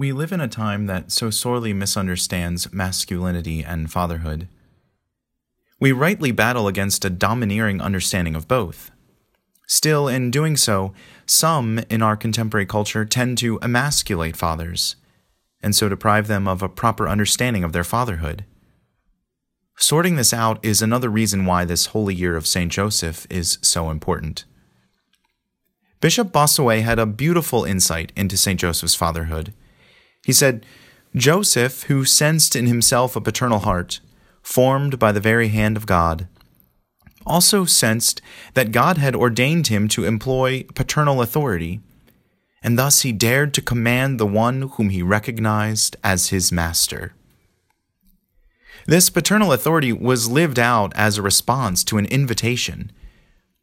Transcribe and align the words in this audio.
We 0.00 0.12
live 0.12 0.32
in 0.32 0.40
a 0.40 0.48
time 0.48 0.86
that 0.86 1.12
so 1.12 1.28
sorely 1.28 1.74
misunderstands 1.74 2.72
masculinity 2.72 3.62
and 3.62 3.92
fatherhood. 3.92 4.48
We 5.78 5.92
rightly 5.92 6.32
battle 6.32 6.68
against 6.68 7.04
a 7.04 7.10
domineering 7.10 7.82
understanding 7.82 8.34
of 8.34 8.48
both. 8.48 8.90
Still, 9.68 10.08
in 10.08 10.30
doing 10.30 10.56
so, 10.56 10.94
some 11.26 11.80
in 11.90 12.00
our 12.00 12.16
contemporary 12.16 12.64
culture 12.64 13.04
tend 13.04 13.36
to 13.38 13.58
emasculate 13.60 14.38
fathers, 14.38 14.96
and 15.62 15.76
so 15.76 15.86
deprive 15.86 16.28
them 16.28 16.48
of 16.48 16.62
a 16.62 16.68
proper 16.70 17.06
understanding 17.06 17.62
of 17.62 17.74
their 17.74 17.84
fatherhood. 17.84 18.46
Sorting 19.76 20.16
this 20.16 20.32
out 20.32 20.64
is 20.64 20.80
another 20.80 21.10
reason 21.10 21.44
why 21.44 21.66
this 21.66 21.92
holy 21.92 22.14
year 22.14 22.36
of 22.36 22.46
St. 22.46 22.72
Joseph 22.72 23.26
is 23.28 23.58
so 23.60 23.90
important. 23.90 24.46
Bishop 26.00 26.32
Bossuet 26.32 26.80
had 26.84 26.98
a 26.98 27.04
beautiful 27.04 27.66
insight 27.66 28.12
into 28.16 28.38
St. 28.38 28.58
Joseph's 28.58 28.94
fatherhood. 28.94 29.52
He 30.30 30.34
said, 30.34 30.64
Joseph, 31.16 31.82
who 31.88 32.04
sensed 32.04 32.54
in 32.54 32.68
himself 32.68 33.16
a 33.16 33.20
paternal 33.20 33.58
heart, 33.58 33.98
formed 34.42 34.96
by 34.96 35.10
the 35.10 35.18
very 35.18 35.48
hand 35.48 35.76
of 35.76 35.86
God, 35.86 36.28
also 37.26 37.64
sensed 37.64 38.22
that 38.54 38.70
God 38.70 38.96
had 38.96 39.16
ordained 39.16 39.66
him 39.66 39.88
to 39.88 40.04
employ 40.04 40.62
paternal 40.76 41.20
authority, 41.20 41.80
and 42.62 42.78
thus 42.78 43.00
he 43.00 43.10
dared 43.10 43.52
to 43.54 43.60
command 43.60 44.20
the 44.20 44.24
one 44.44 44.68
whom 44.74 44.90
he 44.90 45.02
recognized 45.02 45.96
as 46.04 46.28
his 46.28 46.52
master. 46.52 47.12
This 48.86 49.10
paternal 49.10 49.52
authority 49.52 49.92
was 49.92 50.30
lived 50.30 50.60
out 50.60 50.92
as 50.94 51.18
a 51.18 51.22
response 51.22 51.82
to 51.82 51.98
an 51.98 52.06
invitation, 52.06 52.92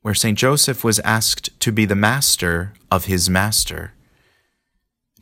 where 0.02 0.14
St. 0.14 0.38
Joseph 0.38 0.84
was 0.84 1.00
asked 1.00 1.58
to 1.62 1.72
be 1.72 1.86
the 1.86 1.96
master 1.96 2.74
of 2.92 3.06
his 3.06 3.30
master. 3.30 3.94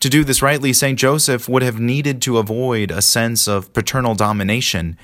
To 0.06 0.10
do 0.12 0.24
this 0.24 0.44
rightly, 0.44 0.72
St. 0.72 1.00
Joseph 1.00 1.50
would 1.50 1.64
have 1.64 1.80
needed 1.80 2.22
to 2.22 2.38
avoid 2.38 2.92
a 2.92 3.02
sense 3.02 3.48
of 3.48 3.74
paternal 3.74 4.14
domination 4.14 5.00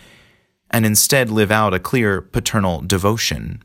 and 0.69 0.85
instead 0.85 1.31
live 1.31 1.49
out 1.49 1.73
a 1.73 1.80
clear 1.80 2.21
paternal 2.21 2.81
devotion. 2.81 3.63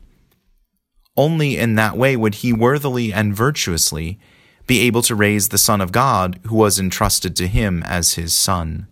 Only 1.15 1.59
in 1.59 1.75
that 1.75 1.95
way 1.95 2.17
would 2.17 2.37
he 2.37 2.55
worthily 2.55 3.13
and 3.13 3.37
virtuously 3.37 4.19
be 4.67 4.81
able 4.81 5.03
to 5.03 5.15
raise 5.15 5.51
the 5.51 5.59
Son 5.59 5.83
of 5.83 5.93
God 5.93 6.41
who 6.47 6.57
was 6.57 6.79
entrusted 6.79 7.37
to 7.37 7.47
him 7.47 7.83
as 7.83 8.15
his 8.15 8.33
son. 8.33 8.87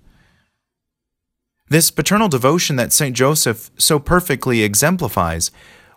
This 1.71 1.91
paternal 1.91 2.29
devotion 2.29 2.77
that 2.77 2.93
St. 2.93 3.17
Joseph 3.17 3.71
so 3.79 3.99
perfectly 3.99 4.63
exemplifies 4.63 5.51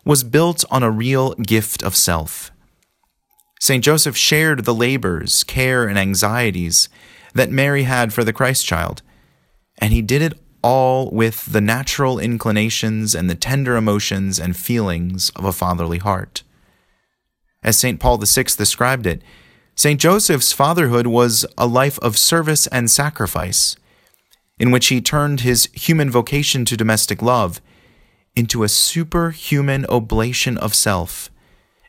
was 0.06 0.24
built 0.24 0.64
on 0.72 0.82
a 0.82 0.90
real 0.90 1.34
gift 1.34 1.84
of 1.84 1.94
self. 1.94 2.52
St. 3.60 3.84
Joseph 3.84 4.16
shared 4.16 4.66
the 4.66 4.74
labors, 4.74 5.44
care, 5.44 5.88
and 5.88 5.98
anxieties 5.98 6.90
that 7.34 7.52
Mary 7.52 7.84
had 7.84 8.14
for 8.14 8.24
the 8.24 8.34
Christ 8.34 8.66
child, 8.66 9.02
and 9.80 9.94
he 9.94 10.02
did 10.02 10.22
it 10.22 10.34
all 10.62 11.10
with 11.12 11.46
the 11.46 11.62
natural 11.62 12.20
inclinations 12.20 13.16
and 13.16 13.30
the 13.30 13.36
tender 13.36 13.76
emotions 13.76 14.40
and 14.40 14.58
feelings 14.58 15.30
of 15.32 15.46
a 15.46 15.54
fatherly 15.54 16.00
heart. 16.00 16.44
As 17.64 17.78
St. 17.78 18.00
Paul 18.00 18.18
VI 18.18 18.44
described 18.58 19.06
it, 19.06 19.22
St. 19.76 20.00
Joseph's 20.00 20.54
fatherhood 20.54 21.08
was 21.08 21.46
a 21.58 21.68
life 21.68 22.00
of 22.00 22.18
service 22.18 22.68
and 22.68 22.90
sacrifice, 22.90 23.76
in 24.60 24.72
which 24.72 24.88
he 24.88 25.02
turned 25.02 25.42
his 25.42 25.70
human 25.74 26.10
vocation 26.10 26.66
to 26.66 26.78
domestic 26.78 27.22
love 27.22 27.62
into 28.36 28.64
a 28.64 28.70
superhuman 28.70 29.86
oblation 29.88 30.58
of 30.58 30.74
self 30.74 31.30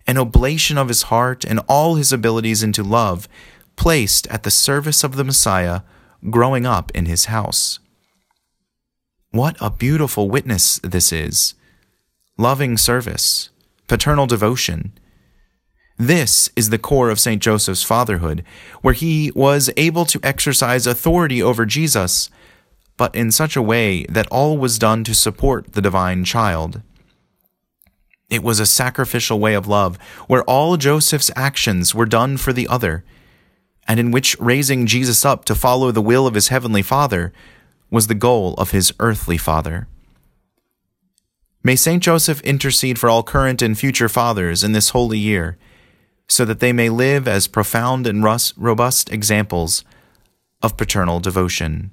an 0.09 0.19
oblation 0.19 0.79
of 0.79 0.89
his 0.89 1.03
heart 1.03 1.45
and 1.45 1.61
all 1.69 1.95
his 1.95 2.13
abilities 2.13 2.63
into 2.63 2.83
love, 2.83 3.29
placed 3.77 4.27
at 4.29 4.43
the 4.43 4.51
service 4.51 5.05
of 5.05 5.15
the 5.15 5.23
Messiah, 5.23 5.83
growing 6.31 6.67
up 6.67 6.91
in 6.93 7.05
his 7.05 7.27
house. 7.27 7.79
What 9.31 9.57
a 9.61 9.71
beautiful 9.71 10.31
witness 10.31 10.81
this 10.83 11.13
is! 11.13 11.55
Loving 12.39 12.79
service, 12.79 13.51
paternal 13.87 14.27
devotion. 14.27 14.99
This 15.99 16.49
is 16.57 16.71
the 16.71 16.79
core 16.79 17.11
of 17.11 17.21
St. 17.21 17.43
Joseph's 17.43 17.83
fatherhood, 17.83 18.45
where 18.81 18.95
he 18.95 19.31
was 19.35 19.71
able 19.77 20.07
to 20.07 20.21
exercise 20.23 20.87
authority 20.87 21.43
over 21.43 21.67
Jesus, 21.67 22.31
but 22.97 23.15
in 23.15 23.31
such 23.31 23.57
a 23.57 23.63
way 23.63 24.05
that 24.05 24.29
all 24.29 24.57
was 24.57 24.79
done 24.79 25.05
to 25.05 25.15
support 25.15 25.75
the 25.75 25.83
divine 25.83 26.25
child. 26.25 26.81
It 28.29 28.43
was 28.43 28.61
a 28.61 28.67
sacrificial 28.67 29.41
way 29.41 29.55
of 29.55 29.67
love, 29.67 29.97
where 30.27 30.43
all 30.45 30.77
Joseph's 30.77 31.31
actions 31.35 31.95
were 31.95 32.07
done 32.07 32.37
for 32.37 32.53
the 32.53 32.69
other, 32.69 33.05
and 33.87 33.99
in 33.99 34.11
which 34.11 34.37
raising 34.39 34.87
Jesus 34.87 35.25
up 35.25 35.47
to 35.47 35.55
follow 35.55 35.91
the 35.91 36.03
will 36.03 36.27
of 36.27 36.35
his 36.35 36.49
heavenly 36.49 36.83
Father 36.83 37.33
was 37.91 38.07
the 38.07 38.15
goal 38.15 38.55
of 38.55 38.71
his 38.71 38.93
earthly 39.01 39.39
Father. 39.39 39.89
May 41.65 41.75
Saint 41.75 42.03
Joseph 42.03 42.43
intercede 42.43 42.99
for 42.99 43.09
all 43.09 43.23
current 43.23 43.63
and 43.63 43.79
future 43.79 44.09
fathers 44.09 44.63
in 44.63 44.73
this 44.73 44.91
holy 44.91 45.19
year, 45.19 45.57
so 46.29 46.45
that 46.45 46.61
they 46.61 46.73
may 46.73 46.91
live 46.91 47.27
as 47.27 47.49
profound 47.49 48.07
and 48.07 48.23
robust 48.23 49.11
examples 49.11 49.85
of 50.63 50.77
paternal 50.77 51.19
devotion. 51.19 51.91